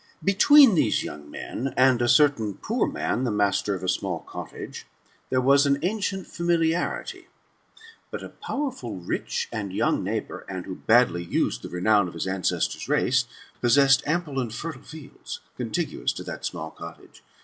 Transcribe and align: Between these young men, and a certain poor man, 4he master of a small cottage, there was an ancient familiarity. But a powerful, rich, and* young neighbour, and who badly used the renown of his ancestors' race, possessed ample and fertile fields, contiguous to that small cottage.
Between 0.23 0.73
these 0.73 1.03
young 1.03 1.29
men, 1.29 1.75
and 1.77 2.01
a 2.01 2.07
certain 2.09 2.55
poor 2.55 2.87
man, 2.87 3.23
4he 3.23 3.35
master 3.35 3.75
of 3.75 3.83
a 3.83 3.87
small 3.87 4.21
cottage, 4.21 4.87
there 5.29 5.39
was 5.39 5.67
an 5.67 5.77
ancient 5.83 6.25
familiarity. 6.25 7.27
But 8.09 8.23
a 8.23 8.29
powerful, 8.29 8.95
rich, 8.95 9.47
and* 9.51 9.71
young 9.71 10.03
neighbour, 10.03 10.43
and 10.49 10.65
who 10.65 10.73
badly 10.73 11.23
used 11.23 11.61
the 11.61 11.69
renown 11.69 12.07
of 12.07 12.15
his 12.15 12.25
ancestors' 12.25 12.89
race, 12.89 13.25
possessed 13.61 14.01
ample 14.07 14.39
and 14.39 14.51
fertile 14.51 14.81
fields, 14.81 15.39
contiguous 15.55 16.13
to 16.13 16.23
that 16.23 16.45
small 16.45 16.71
cottage. 16.71 17.21